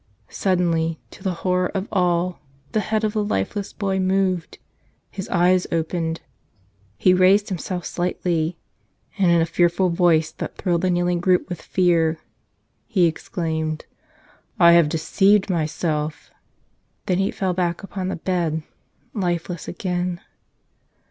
[0.29, 2.39] Suddenly, to the horror of all,
[2.71, 4.57] the head of the lifeless boy moved,
[5.11, 6.21] his eyes opened,
[6.97, 8.57] he raised him¬ self slightly;
[9.19, 12.17] and in a fearful voice that thrilled the kneeling group with fear,
[12.87, 13.85] he exclaimed,
[14.59, 16.31] "I have de¬ ceived myself."
[17.05, 18.63] Then he fell back upon the bed,
[19.13, 20.19] life¬ less again.